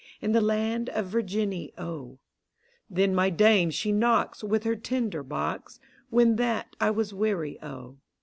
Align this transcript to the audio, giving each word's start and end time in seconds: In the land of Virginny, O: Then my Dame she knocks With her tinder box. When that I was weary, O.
In 0.19 0.31
the 0.31 0.41
land 0.41 0.89
of 0.89 1.09
Virginny, 1.09 1.73
O: 1.77 2.17
Then 2.89 3.13
my 3.13 3.29
Dame 3.29 3.69
she 3.69 3.91
knocks 3.91 4.43
With 4.43 4.63
her 4.63 4.75
tinder 4.75 5.21
box. 5.21 5.79
When 6.09 6.37
that 6.37 6.75
I 6.81 6.89
was 6.89 7.13
weary, 7.13 7.59
O. 7.61 7.97